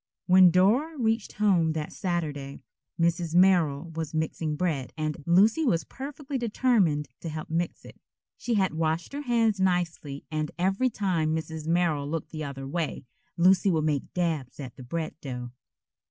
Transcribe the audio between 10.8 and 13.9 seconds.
time Mrs. Merrill looked the other way Lucy would